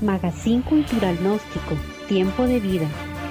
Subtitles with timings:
[0.00, 1.76] Magazine Cultural Gnóstico,
[2.08, 2.88] Tiempo de Vida,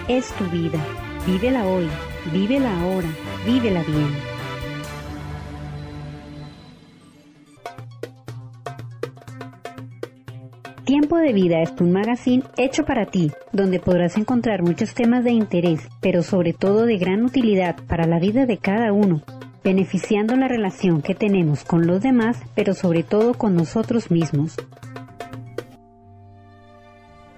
[0.08, 0.80] es tu vida.
[1.26, 1.88] Vívela hoy,
[2.32, 3.10] vívela ahora,
[3.46, 4.29] vívela bien.
[11.20, 15.88] De Vida es un magazine hecho para ti, donde podrás encontrar muchos temas de interés,
[16.02, 19.22] pero sobre todo de gran utilidad para la vida de cada uno,
[19.64, 24.56] beneficiando la relación que tenemos con los demás, pero sobre todo con nosotros mismos.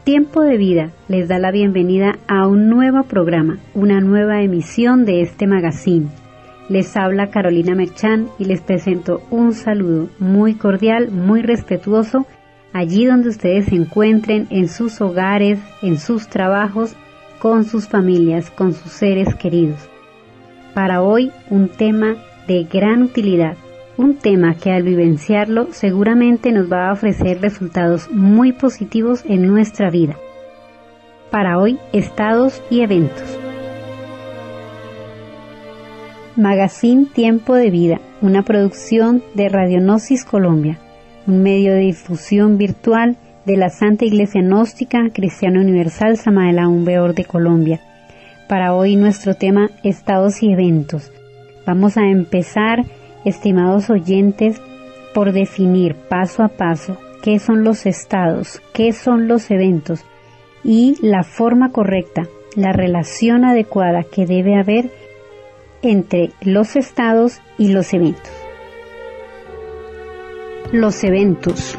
[0.04, 5.22] Tiempo de Vida les da la bienvenida a un nuevo programa, una nueva emisión de
[5.22, 6.08] este magazine.
[6.70, 12.26] Les habla Carolina Merchán y les presento un saludo muy cordial, muy respetuoso,
[12.74, 16.96] allí donde ustedes se encuentren, en sus hogares, en sus trabajos,
[17.40, 19.90] con sus familias, con sus seres queridos.
[20.74, 22.16] Para hoy un tema
[22.48, 23.58] de gran utilidad,
[23.98, 29.90] un tema que al vivenciarlo seguramente nos va a ofrecer resultados muy positivos en nuestra
[29.90, 30.16] vida.
[31.30, 33.40] Para hoy, estados y eventos.
[36.36, 40.80] Magazine Tiempo de Vida, una producción de Radionosis Colombia,
[41.28, 47.26] un medio de difusión virtual de la Santa Iglesia Gnóstica Cristiana Universal Samaela Umbeor de
[47.26, 47.82] Colombia.
[48.48, 51.12] Para hoy nuestro tema estados y eventos.
[51.66, 52.86] Vamos a empezar
[53.24, 54.62] estimados oyentes,
[55.14, 60.06] por definir paso a paso qué son los estados, qué son los eventos
[60.64, 64.90] y la forma correcta, la relación adecuada que debe haber
[65.82, 68.41] entre los estados y los eventos.
[70.72, 71.78] Los eventos.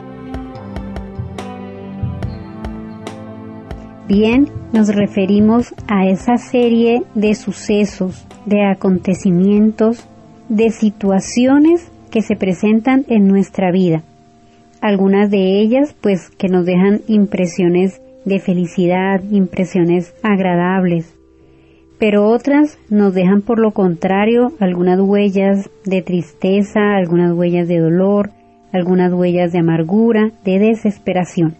[4.06, 10.06] Bien, nos referimos a esa serie de sucesos, de acontecimientos
[10.50, 14.02] de situaciones que se presentan en nuestra vida.
[14.82, 21.14] Algunas de ellas pues que nos dejan impresiones de felicidad, impresiones agradables,
[21.98, 28.32] pero otras nos dejan por lo contrario algunas huellas de tristeza, algunas huellas de dolor,
[28.72, 31.56] algunas huellas de amargura, de desesperación.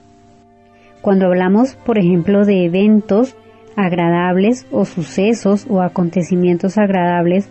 [1.00, 3.36] Cuando hablamos, por ejemplo, de eventos
[3.76, 7.50] agradables o sucesos o acontecimientos agradables,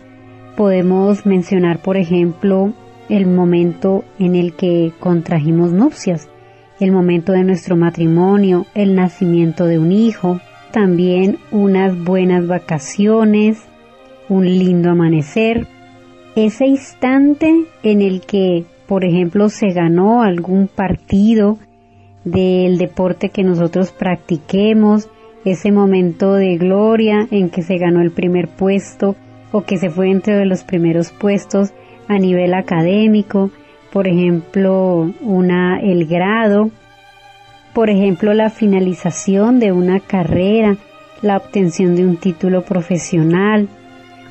[0.56, 2.74] Podemos mencionar, por ejemplo,
[3.08, 6.28] el momento en el que contrajimos nupcias,
[6.78, 10.40] el momento de nuestro matrimonio, el nacimiento de un hijo,
[10.70, 13.62] también unas buenas vacaciones,
[14.28, 15.66] un lindo amanecer,
[16.36, 21.56] ese instante en el que, por ejemplo, se ganó algún partido
[22.24, 25.08] del deporte que nosotros practiquemos,
[25.46, 29.16] ese momento de gloria en que se ganó el primer puesto
[29.50, 31.72] o que se fue entre los primeros puestos
[32.06, 33.50] a nivel académico,
[33.94, 36.68] por ejemplo, una, el grado,
[37.72, 40.76] por ejemplo, la finalización de una carrera,
[41.22, 43.70] la obtención de un título profesional,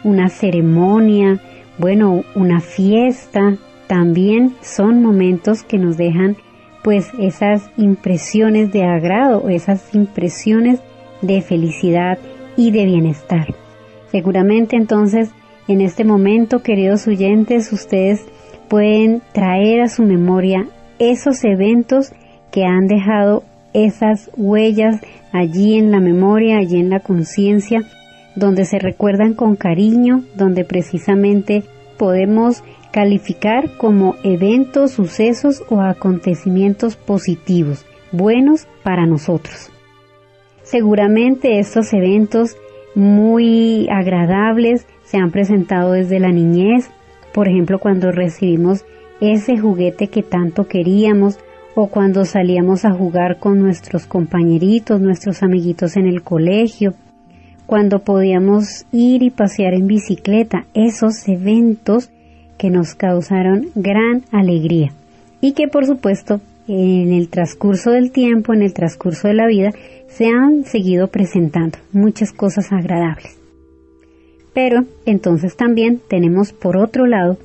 [0.04, 1.40] una ceremonia,
[1.80, 3.58] bueno, una fiesta,
[3.92, 6.38] también son momentos que nos dejan
[6.82, 10.80] pues esas impresiones de agrado, esas impresiones
[11.22, 12.18] de felicidad
[12.56, 13.54] y de bienestar.
[14.10, 15.32] Seguramente entonces
[15.68, 18.26] en este momento, queridos oyentes, ustedes
[18.70, 22.14] pueden traer a su memoria esos eventos
[22.50, 25.02] que han dejado esas huellas
[25.34, 27.82] allí en la memoria, allí en la conciencia,
[28.38, 31.64] donde se recuerdan con cariño, donde precisamente
[31.98, 39.72] podemos calificar como eventos, sucesos o acontecimientos positivos, buenos para nosotros.
[40.64, 42.58] Seguramente estos eventos
[42.96, 46.90] muy agradables se han presentado desde la niñez,
[47.34, 48.86] por ejemplo cuando recibimos
[49.22, 51.40] ese juguete que tanto queríamos
[51.76, 56.94] o cuando salíamos a jugar con nuestros compañeritos, nuestros amiguitos en el colegio,
[57.66, 62.12] cuando podíamos ir y pasear en bicicleta, esos eventos
[62.62, 64.94] que nos causaron gran alegría
[65.42, 69.72] y que por supuesto en el transcurso del tiempo, en el transcurso de la vida,
[70.08, 73.40] se han seguido presentando muchas cosas agradables.
[74.54, 77.40] Pero entonces también tenemos por otro lado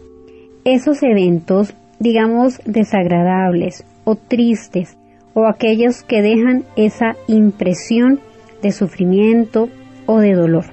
[0.64, 4.98] esos eventos, digamos, desagradables o tristes
[5.32, 8.20] o aquellos que dejan esa impresión
[8.62, 9.70] de sufrimiento
[10.04, 10.66] o de dolor.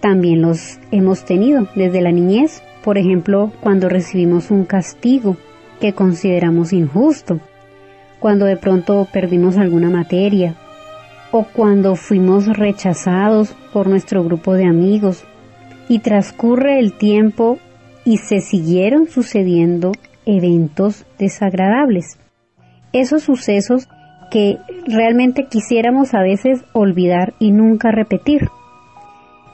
[0.00, 5.36] También los hemos tenido desde la niñez, por ejemplo, cuando recibimos un castigo
[5.80, 7.40] que consideramos injusto,
[8.20, 10.54] cuando de pronto perdimos alguna materia
[11.30, 15.24] o cuando fuimos rechazados por nuestro grupo de amigos
[15.88, 17.58] y transcurre el tiempo
[18.04, 19.92] y se siguieron sucediendo
[20.26, 22.18] eventos desagradables.
[22.92, 23.88] Esos sucesos
[24.30, 28.48] que realmente quisiéramos a veces olvidar y nunca repetir.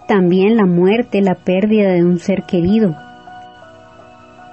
[0.06, 2.96] También la muerte, la pérdida de un ser querido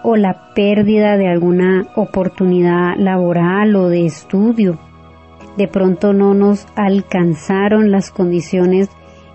[0.04, 4.78] o la pérdida de alguna oportunidad laboral o de estudio.
[5.58, 8.90] De pronto no nos alcanzaron las condiciones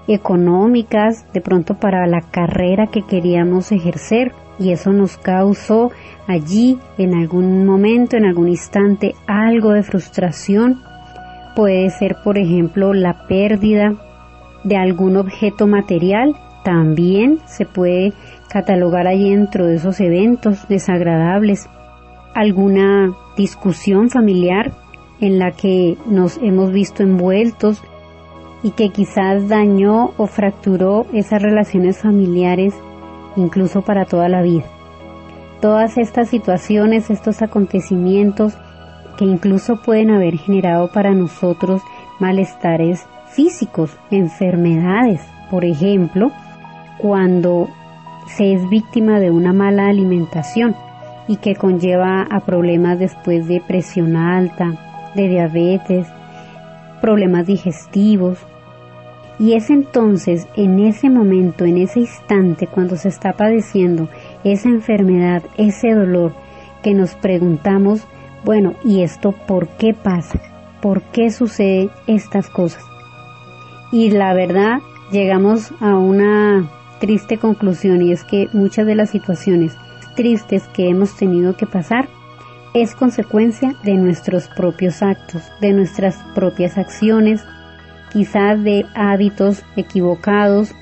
[0.08, 5.90] económicas, de pronto para la carrera que queríamos ejercer y eso nos causó
[6.26, 10.80] allí en algún momento, en algún instante, algo de frustración.
[11.54, 13.94] Puede ser, por ejemplo, la pérdida
[14.64, 16.34] de algún objeto material.
[16.64, 18.12] También se puede
[18.48, 21.68] catalogar allí dentro de esos eventos desagradables.
[22.34, 24.72] Alguna discusión familiar
[25.20, 27.82] en la que nos hemos visto envueltos
[28.62, 32.74] y que quizás dañó o fracturó esas relaciones familiares
[33.36, 34.64] incluso para toda la vida.
[35.60, 38.54] Todas estas situaciones, estos acontecimientos
[39.16, 41.82] que incluso pueden haber generado para nosotros
[42.20, 46.30] malestares físicos, enfermedades, por ejemplo,
[46.98, 47.68] cuando
[48.36, 50.74] se es víctima de una mala alimentación
[51.26, 56.06] y que conlleva a problemas después de presión alta, de diabetes,
[57.00, 58.38] problemas digestivos,
[59.40, 64.08] y es entonces, en ese momento, en ese instante, cuando se está padeciendo
[64.42, 66.32] esa enfermedad, ese dolor,
[66.82, 68.04] que nos preguntamos,
[68.44, 70.40] bueno, ¿y esto por qué pasa?
[70.80, 72.82] ¿Por qué sucede estas cosas?
[73.92, 74.80] Y la verdad,
[75.12, 76.68] llegamos a una
[77.00, 79.76] triste conclusión y es que muchas de las situaciones
[80.14, 82.08] tristes que hemos tenido que pasar
[82.74, 87.42] es consecuencia de nuestros propios actos, de nuestras propias acciones,
[88.12, 90.74] quizás de hábitos equivocados,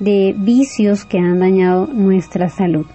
[0.00, 2.86] de vicios que han dañado nuestra salud.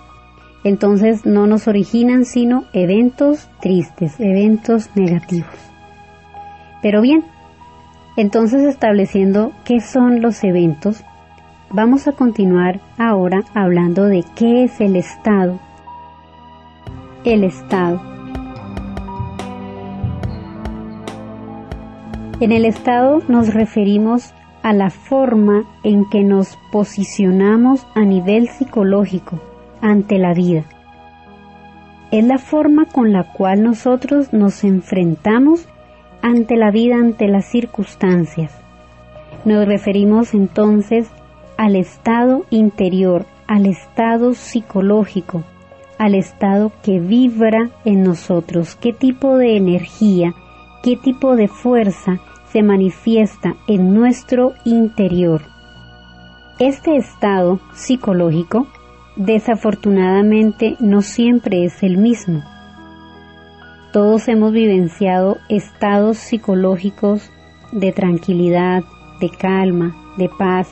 [0.64, 5.50] Entonces no nos originan sino eventos tristes, eventos negativos.
[6.82, 7.24] Pero bien,
[8.16, 11.04] entonces estableciendo qué son los eventos,
[11.74, 15.60] vamos a continuar ahora hablando de qué es el estado.
[17.26, 18.14] El estado
[22.40, 24.34] En el estado nos referimos
[24.64, 29.40] a la forma en que nos posicionamos a nivel psicológico
[29.82, 30.64] ante la vida.
[32.12, 35.70] Es la forma con la cual nosotros nos enfrentamos
[36.22, 38.52] ante la vida, ante las circunstancias.
[39.46, 41.10] Nos referimos entonces
[41.64, 45.46] al estado interior, al estado psicológico,
[45.98, 50.34] al estado que vibra en nosotros, qué tipo de energía,
[50.84, 52.20] qué tipo de fuerza
[52.52, 55.42] se manifiesta en nuestro interior.
[56.60, 58.68] Este estado psicológico
[59.16, 62.44] desafortunadamente no siempre es el mismo.
[63.94, 67.32] Todos hemos vivenciado estados psicológicos
[67.72, 68.84] de tranquilidad,
[69.22, 70.68] de calma, de paz,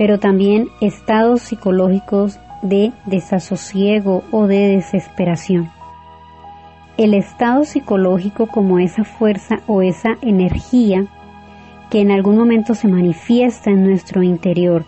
[0.00, 5.70] pero también estados psicológicos de desasosiego o de desesperación
[7.00, 11.06] el estado psicológico como esa fuerza o esa energía
[11.88, 14.84] que en algún momento se manifiesta en nuestro interior,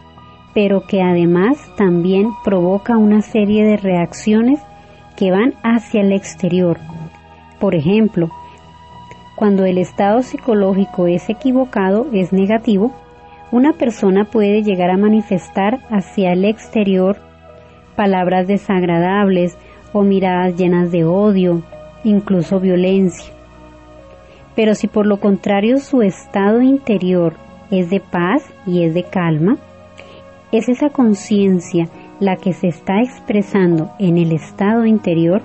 [0.53, 4.61] pero que además también provoca una serie de reacciones
[5.17, 6.77] que van hacia el exterior.
[7.59, 8.29] Por ejemplo,
[9.35, 12.93] cuando el estado psicológico es equivocado, es negativo,
[13.53, 17.19] una persona puede llegar a manifestar hacia el exterior
[17.95, 19.57] palabras desagradables
[19.93, 21.63] o miradas llenas de odio,
[22.03, 23.33] incluso violencia.
[24.57, 27.35] Pero si por lo contrario su estado interior
[27.71, 29.59] es de paz y es de calma,
[30.51, 31.89] es esa conciencia
[32.21, 35.43] la que se está expresando en el estado interior,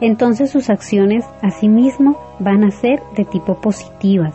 [0.00, 4.34] entonces sus acciones asimismo van a ser de tipo positivas,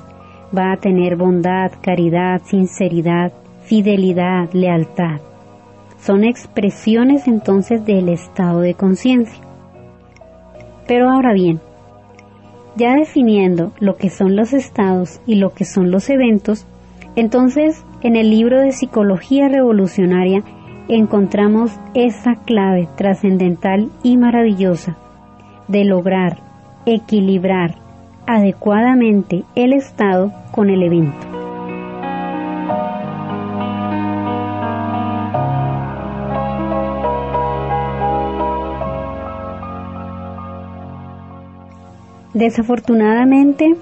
[0.56, 3.32] va a tener bondad, caridad, sinceridad,
[3.64, 5.20] fidelidad, lealtad.
[6.00, 9.42] Son expresiones entonces del estado de conciencia.
[10.88, 11.62] Pero ahora bien,
[12.76, 16.66] ya definiendo lo que son los estados y lo que son los eventos,
[17.16, 20.44] entonces en el libro de Psicología Revolucionaria
[20.88, 24.98] encontramos esa clave trascendental y maravillosa
[25.68, 26.38] de lograr
[26.86, 27.76] equilibrar
[28.26, 31.34] adecuadamente el estado con el evento.
[42.34, 43.76] Desafortunadamente,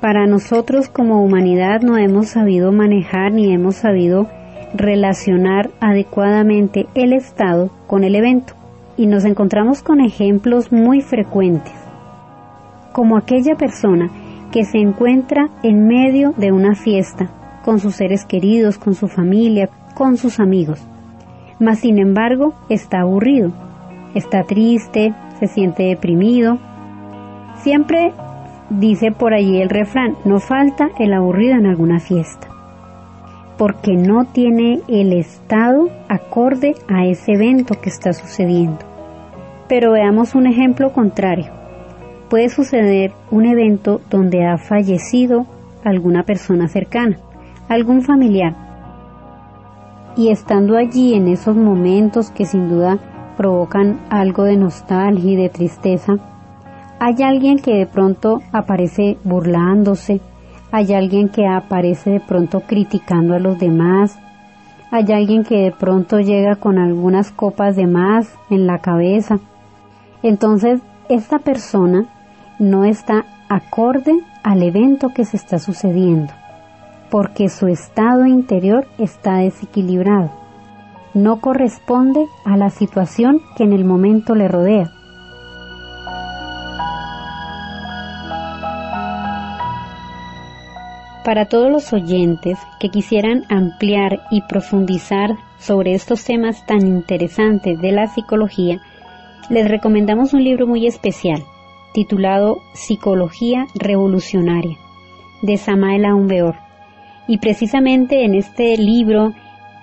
[0.00, 4.26] para nosotros como humanidad no hemos sabido manejar ni hemos sabido
[4.74, 8.54] relacionar adecuadamente el estado con el evento
[8.96, 11.74] y nos encontramos con ejemplos muy frecuentes,
[12.94, 14.08] como aquella persona
[14.52, 17.28] que se encuentra en medio de una fiesta
[17.64, 20.80] con sus seres queridos, con su familia, con sus amigos,
[21.58, 23.50] mas sin embargo está aburrido,
[24.14, 26.58] está triste, se siente deprimido.
[27.56, 28.12] Siempre
[28.70, 32.48] dice por allí el refrán, no falta el aburrido en alguna fiesta
[33.58, 38.78] porque no tiene el estado acorde a ese evento que está sucediendo.
[39.68, 41.63] Pero veamos un ejemplo contrario.
[42.28, 45.46] Puede suceder un evento donde ha fallecido
[45.84, 47.18] alguna persona cercana,
[47.68, 48.54] algún familiar.
[50.16, 52.98] Y estando allí en esos momentos que sin duda
[53.36, 56.14] provocan algo de nostalgia y de tristeza,
[57.00, 60.20] hay alguien que de pronto aparece burlándose,
[60.70, 64.18] hay alguien que aparece de pronto criticando a los demás,
[64.90, 69.40] hay alguien que de pronto llega con algunas copas de más en la cabeza.
[70.22, 72.06] Entonces, esta persona
[72.58, 76.32] no está acorde al evento que se está sucediendo,
[77.10, 80.30] porque su estado interior está desequilibrado.
[81.14, 84.90] No corresponde a la situación que en el momento le rodea.
[91.24, 97.92] Para todos los oyentes que quisieran ampliar y profundizar sobre estos temas tan interesantes de
[97.92, 98.80] la psicología,
[99.48, 101.42] les recomendamos un libro muy especial
[101.94, 104.76] titulado Psicología Revolucionaria
[105.40, 106.56] de Samael Aumbeor.
[107.26, 109.32] Y precisamente en este libro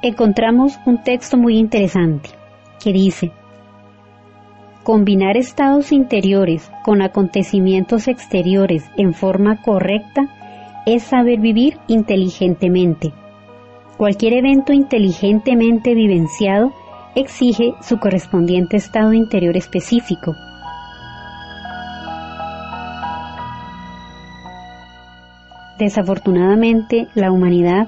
[0.04, 2.30] encontramos un texto muy interesante
[2.84, 3.32] que dice,
[4.84, 10.28] Combinar estados interiores con acontecimientos exteriores en forma correcta
[10.88, 13.14] es saber vivir inteligentemente.
[13.98, 16.74] Cualquier evento inteligentemente vivenciado
[17.14, 20.36] exige su correspondiente estado interior específico.
[25.82, 27.88] Desafortunadamente, la humanidad,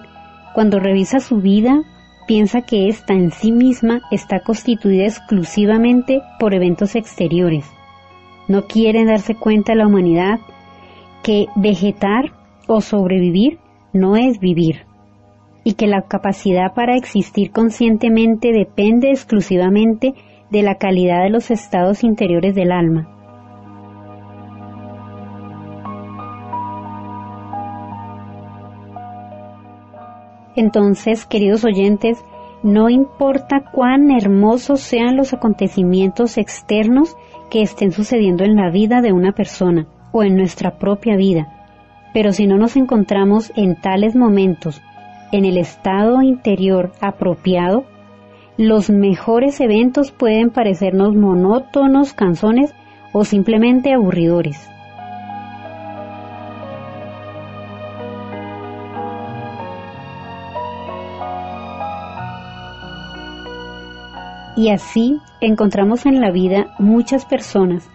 [0.56, 1.84] cuando revisa su vida,
[2.26, 7.72] piensa que ésta en sí misma está constituida exclusivamente por eventos exteriores.
[8.48, 10.40] No quiere darse cuenta la humanidad
[11.22, 12.32] que vegetar
[12.68, 13.60] o sobrevivir
[13.94, 14.88] no es vivir,
[15.64, 20.16] y que la capacidad para existir conscientemente depende exclusivamente
[20.50, 23.08] de la calidad de los estados interiores del alma.
[30.56, 32.24] Entonces, queridos oyentes,
[32.64, 37.18] no importa cuán hermosos sean los acontecimientos externos
[37.50, 42.32] que estén sucediendo en la vida de una persona o en nuestra propia vida, pero
[42.32, 44.82] si no nos encontramos en tales momentos,
[45.32, 47.86] en el estado interior apropiado,
[48.56, 52.74] los mejores eventos pueden parecernos monótonos, canzones
[53.12, 54.70] o simplemente aburridores.
[64.56, 67.90] Y así encontramos en la vida muchas personas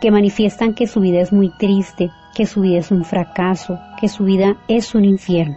[0.00, 4.08] que manifiestan que su vida es muy triste, que su vida es un fracaso, que
[4.08, 5.56] su vida es un infierno.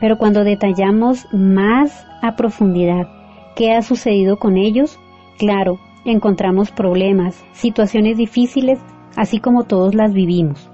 [0.00, 3.06] Pero cuando detallamos más a profundidad
[3.54, 4.98] qué ha sucedido con ellos,
[5.38, 8.80] claro, encontramos problemas, situaciones difíciles,
[9.16, 10.70] así como todos las vivimos.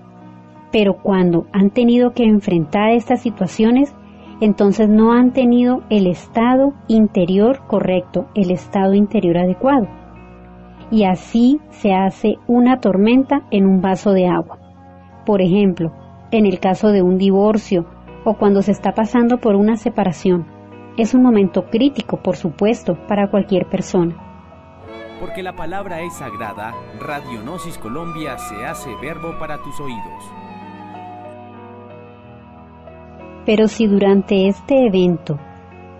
[0.70, 3.94] Pero cuando han tenido que enfrentar estas situaciones,
[4.40, 9.88] entonces no han tenido el estado interior correcto, el estado interior adecuado.
[10.90, 14.58] Y así se hace una tormenta en un vaso de agua.
[15.24, 15.92] Por ejemplo,
[16.30, 17.86] en el caso de un divorcio
[18.24, 20.46] o cuando se está pasando por una separación.
[20.96, 24.14] Es un momento crítico, por supuesto, para cualquier persona.
[25.20, 30.43] Porque la palabra es sagrada, Radionosis Colombia se hace verbo para tus oídos.
[33.46, 35.38] Pero si durante este evento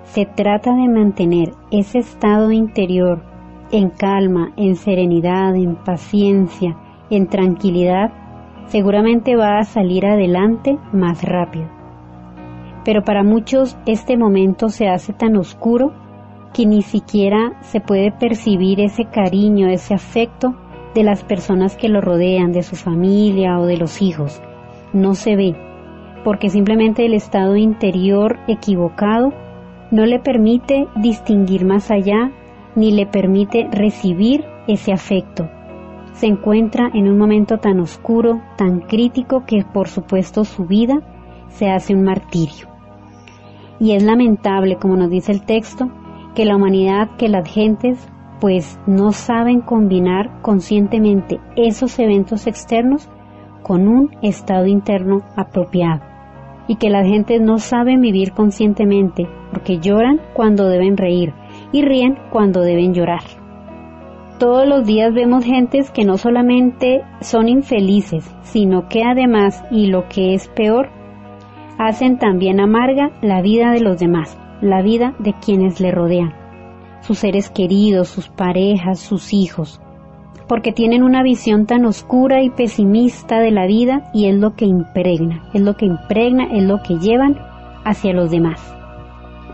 [0.05, 3.23] se trata de mantener ese estado interior
[3.71, 6.77] en calma, en serenidad, en paciencia,
[7.11, 8.13] en tranquilidad,
[8.67, 11.69] seguramente va a salir adelante más rápido.
[12.85, 15.93] Pero para muchos este momento se hace tan oscuro
[16.53, 20.55] que ni siquiera se puede percibir ese cariño, ese afecto
[20.95, 24.41] de las personas que lo rodean, de su familia o de los hijos.
[24.93, 25.57] No se ve,
[26.25, 29.33] porque simplemente el estado interior equivocado
[29.91, 32.33] no le permite distinguir más allá
[32.75, 35.49] ni le permite recibir ese afecto,
[36.15, 41.03] se encuentra en un momento tan oscuro, tan crítico que por supuesto su vida
[41.49, 42.69] se hace un martirio.
[43.81, 45.91] Y es lamentable, como nos dice el texto,
[46.35, 48.09] que la humanidad, que las gentes,
[48.41, 53.09] pues no saben combinar conscientemente esos eventos externos
[53.63, 56.14] con un estado interno apropiado.
[56.67, 61.33] Y que las gentes no saben vivir conscientemente porque lloran cuando deben reír
[61.73, 63.23] y ríen cuando deben llorar.
[64.39, 70.09] Todos los días vemos gentes que no solamente son infelices, sino que además, y lo
[70.09, 70.89] que es peor,
[71.79, 76.35] hacen también amarga la vida de los demás, la vida de quienes le rodean,
[77.01, 79.81] sus seres queridos, sus parejas, sus hijos,
[80.49, 84.67] porque tienen una visión tan oscura y pesimista de la vida y es lo que
[84.67, 87.39] impregna, es lo que impregna, es lo que llevan
[87.85, 88.75] hacia los demás.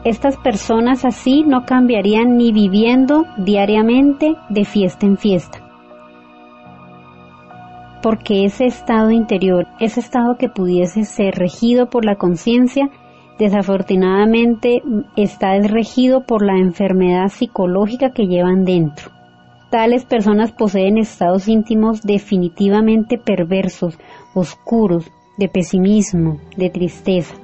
[0.05, 5.59] Estas personas así no cambiarían ni viviendo diariamente de fiesta en fiesta.
[8.03, 12.89] Porque ese estado interior, ese estado que pudiese ser regido por la conciencia,
[13.39, 14.83] desafortunadamente
[15.17, 19.20] está regido por la enfermedad psicológica que llevan dentro.
[19.71, 23.99] Tales personas poseen estados íntimos definitivamente perversos,
[24.35, 27.35] oscuros, de pesimismo, de tristeza.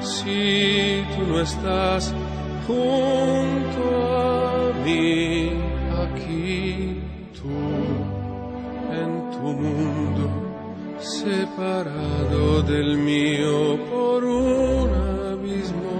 [0.00, 2.14] Si tú no estás
[2.66, 3.82] junto
[4.16, 5.50] a mí,
[6.04, 7.00] aquí
[7.38, 7.58] tú,
[9.02, 10.24] en tu mundo,
[10.98, 14.88] separado del mío por un
[15.32, 15.98] abismo.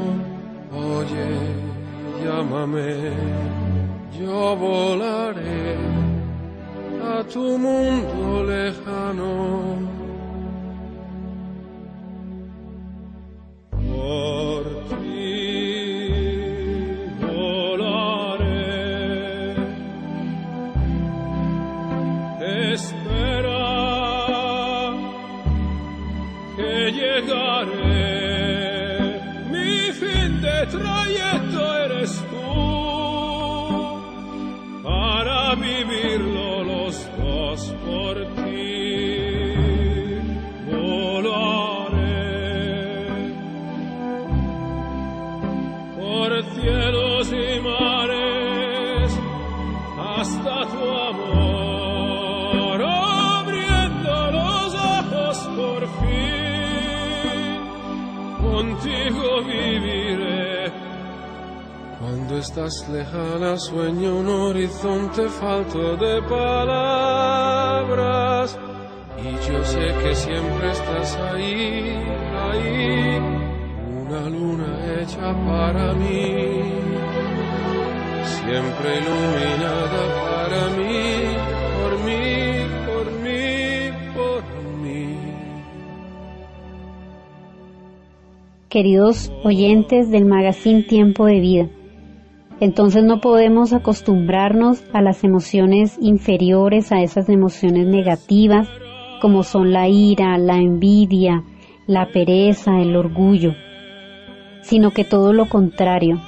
[0.72, 1.30] Oye,
[2.22, 3.48] llámame
[4.18, 5.76] yo volaré
[7.02, 9.77] a tu mundo lejano.
[26.68, 28.50] Que llegaré.
[29.50, 32.77] Mi fin de trayecto eres tú.
[62.38, 67.68] Estás lejana sueño un horizonte falto de palabras
[69.18, 71.96] y yo sé que siempre estás ahí,
[72.48, 73.18] ahí,
[74.02, 76.62] una luna hecha para mí,
[78.22, 81.06] siempre iluminada para mí,
[81.74, 82.22] por mí,
[82.86, 84.42] por mí, por
[84.80, 85.02] mí.
[88.68, 91.68] Queridos oyentes del magazine Tiempo de Vida,
[92.60, 98.68] entonces no podemos acostumbrarnos a las emociones inferiores, a esas emociones negativas,
[99.20, 101.44] como son la ira, la envidia,
[101.86, 103.54] la pereza, el orgullo,
[104.62, 106.20] sino que todo lo contrario,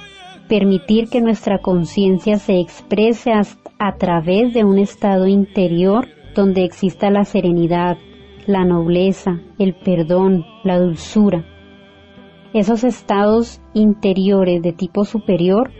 [0.47, 7.25] permitir que nuestra conciencia se exprese a, través de un estado interior donde exista la
[7.25, 7.97] serenidad,
[8.47, 11.45] la nobleza, el perdón, la dulzura.
[12.53, 15.71] Esos estados interiores de tipo superior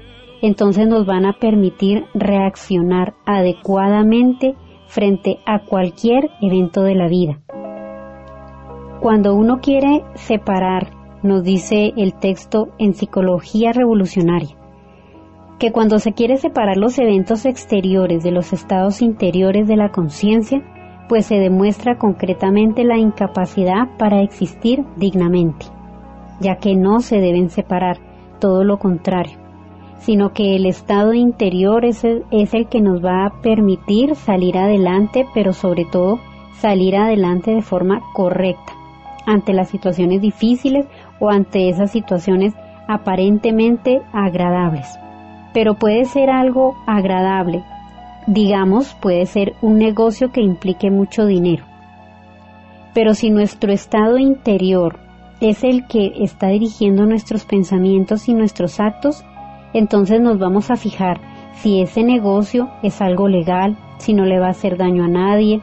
[0.42, 4.56] entonces nos van a permitir reaccionar adecuadamente
[4.88, 7.40] frente a cualquier evento de la vida.
[9.00, 10.92] Cuando uno quiere separar,
[11.24, 14.58] nos dice el texto en Psicología Revolucionaria,
[15.60, 20.62] que cuando se quiere separar los eventos exteriores de los estados interiores de la conciencia,
[21.08, 25.68] pues se demuestra concretamente la incapacidad para existir dignamente,
[26.40, 27.98] ya que no se deben separar,
[28.40, 29.41] todo lo contrario
[30.02, 34.58] sino que el estado interior es el, es el que nos va a permitir salir
[34.58, 36.20] adelante, pero sobre todo
[36.60, 38.74] salir adelante de forma correcta
[39.26, 40.86] ante las situaciones difíciles
[41.20, 42.54] o ante esas situaciones
[42.88, 44.88] aparentemente agradables.
[45.54, 47.64] Pero puede ser algo agradable
[48.28, 51.66] digamos, puede ser un negocio que implique mucho dinero.
[52.94, 55.00] Pero si nuestro estado interior
[55.40, 59.24] es el que está dirigiendo nuestros pensamientos y nuestros actos,
[59.74, 61.20] entonces nos vamos a fijar
[61.62, 65.62] si ese negocio es algo legal, si no le va a hacer daño a nadie,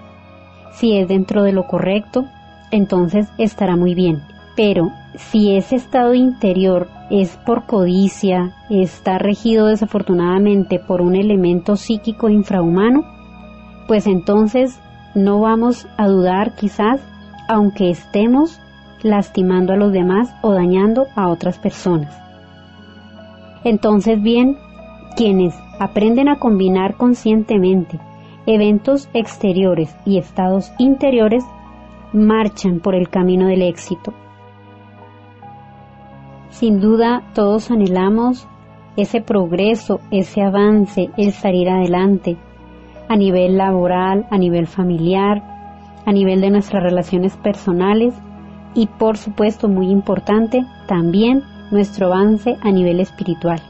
[0.73, 2.27] si es dentro de lo correcto,
[2.71, 4.23] entonces estará muy bien.
[4.57, 12.29] Pero si ese estado interior es por codicia, está regido desafortunadamente por un elemento psíquico
[12.29, 13.05] infrahumano,
[13.87, 14.79] pues entonces
[15.15, 17.01] no vamos a dudar quizás,
[17.49, 18.61] aunque estemos
[19.03, 22.28] lastimando a los demás o dañando a otras personas.
[23.65, 24.57] Entonces bien,
[25.17, 27.99] quienes aprenden a combinar conscientemente
[28.47, 31.45] eventos exteriores y estados interiores
[32.13, 34.15] marchan por el camino del éxito.
[36.51, 38.49] Sin duda todos anhelamos
[38.97, 42.37] ese progreso, ese avance, el salir adelante
[43.09, 45.43] a nivel laboral, a nivel familiar,
[46.05, 48.15] a nivel de nuestras relaciones personales
[48.75, 53.61] y por supuesto muy importante también nuestro avance a nivel espiritual.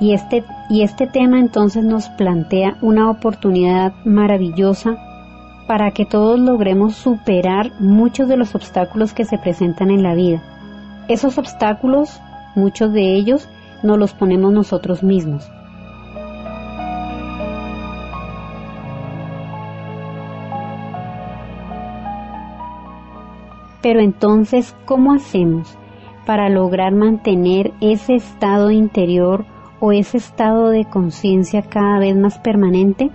[0.00, 4.96] Y este, y este tema entonces nos plantea una oportunidad maravillosa
[5.66, 10.42] para que todos logremos superar muchos de los obstáculos que se presentan en la vida.
[11.08, 12.20] Esos obstáculos,
[12.54, 13.48] muchos de ellos,
[13.82, 15.50] nos los ponemos nosotros mismos.
[23.82, 25.78] Pero entonces, ¿cómo hacemos
[26.26, 29.44] para lograr mantener ese estado interior
[29.80, 33.10] o ese estado de conciencia cada vez más permanente?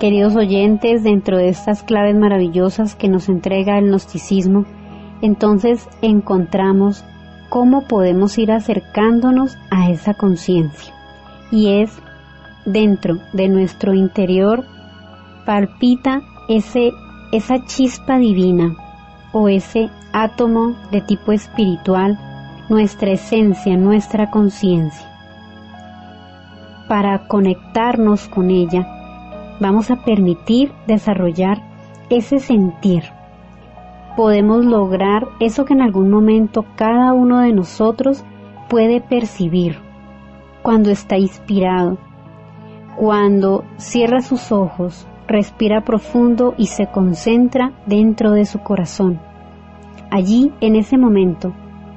[0.00, 4.64] Queridos oyentes, dentro de estas claves maravillosas que nos entrega el gnosticismo,
[5.20, 7.04] entonces encontramos
[7.48, 10.92] cómo podemos ir acercándonos a esa conciencia.
[11.52, 11.92] Y es
[12.64, 14.64] dentro de nuestro interior
[15.46, 16.92] palpita ese,
[17.30, 18.74] esa chispa divina
[19.32, 22.18] o ese átomo de tipo espiritual,
[22.68, 25.06] nuestra esencia, nuestra conciencia.
[26.88, 28.86] Para conectarnos con ella,
[29.60, 31.62] vamos a permitir desarrollar
[32.10, 33.04] ese sentir.
[34.16, 38.24] Podemos lograr eso que en algún momento cada uno de nosotros
[38.68, 39.78] puede percibir
[40.62, 41.98] cuando está inspirado,
[42.96, 49.18] cuando cierra sus ojos, respira profundo y se concentra dentro de su corazón.
[50.12, 51.54] Allí, en ese momento,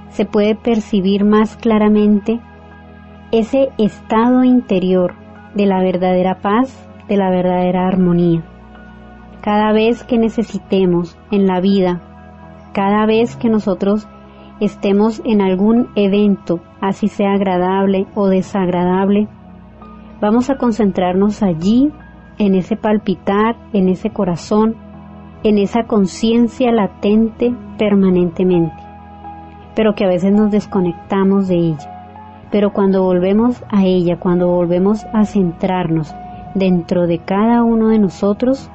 [0.07, 2.39] se puede percibir más claramente
[3.33, 5.15] ese estado interior
[5.53, 8.41] de la verdadera paz, de la verdadera armonía.
[9.41, 12.01] Cada vez que necesitemos en la vida,
[12.71, 14.07] cada vez que nosotros
[14.61, 19.27] estemos en algún evento, así sea agradable o desagradable,
[20.21, 21.91] vamos a concentrarnos allí,
[22.37, 24.77] en ese palpitar, en ese corazón,
[25.45, 28.73] en esa conciencia latente permanentemente,
[29.75, 32.47] pero que a veces nos desconectamos de ella.
[32.51, 36.15] Pero cuando volvemos a ella, cuando volvemos a centrarnos
[36.55, 38.71] dentro de cada uno de nosotros,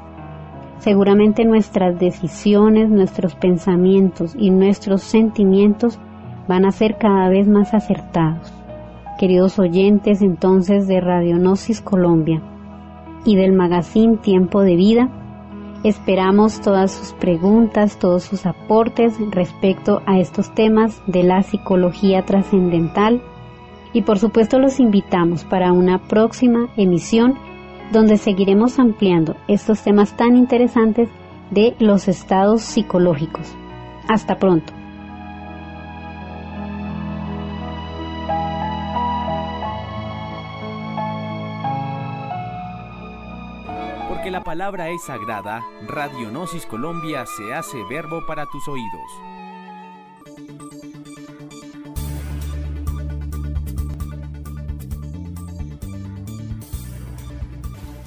[0.79, 5.99] seguramente nuestras decisiones, nuestros pensamientos y nuestros sentimientos
[6.47, 8.55] van a ser cada vez más acertados.
[9.19, 12.41] Queridos oyentes entonces de Radionosis Colombia
[13.25, 15.20] y del magazine Tiempo de Vida,
[15.83, 23.23] Esperamos todas sus preguntas, todos sus aportes respecto a estos temas de la psicología trascendental
[23.95, 27.35] y por supuesto los invitamos para una próxima emisión
[27.93, 31.09] donde seguiremos ampliando estos temas tan interesantes
[31.51, 33.57] de los estados psicológicos.
[34.07, 34.80] Hasta pronto.
[44.51, 49.13] Palabra es sagrada, Radionosis Colombia se hace verbo para tus oídos.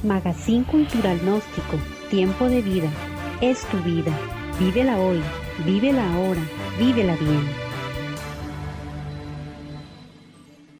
[0.03, 1.77] Magazine Cultural Gnóstico,
[2.09, 2.89] Tiempo de Vida,
[3.39, 4.11] es tu vida.
[4.59, 5.23] Vívela hoy,
[5.65, 6.41] vívela ahora,
[6.77, 7.62] vívela bien.